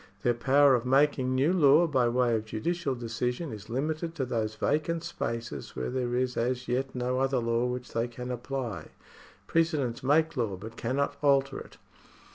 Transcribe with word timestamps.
Their 0.23 0.33
power 0.33 0.73
of 0.73 0.83
making 0.83 1.35
new 1.35 1.53
law 1.53 1.85
by 1.85 2.09
way 2.09 2.33
of 2.33 2.45
judicial 2.45 2.95
decision 2.95 3.51
is 3.51 3.69
limited 3.69 4.15
to 4.15 4.25
those 4.25 4.55
vacant 4.55 5.03
spaces 5.03 5.75
where 5.75 5.91
there 5.91 6.15
is 6.15 6.35
as 6.35 6.67
yet 6.67 6.95
no 6.95 7.19
other 7.19 7.37
law 7.37 7.65
which 7.67 7.93
they 7.93 8.07
can 8.07 8.31
apply. 8.31 8.87
Precedents 9.45 10.01
make 10.01 10.35
law, 10.35 10.57
but 10.57 10.75
cannot 10.75 11.17
alter 11.21 11.59
it. 11.59 11.77